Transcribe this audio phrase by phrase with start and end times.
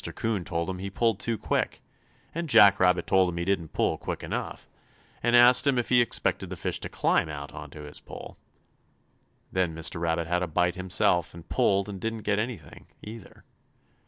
[0.15, 1.79] 'Coon told him he pulled too quick,
[2.33, 4.67] and Jack Rabbit told him he didn't pull quick enough,
[5.21, 8.35] and asked him if he expected the fish to climb out on his pole.
[9.51, 10.01] Then Mr.
[10.01, 13.43] Rabbit had a bite himself, and pulled and didn't get anything, either.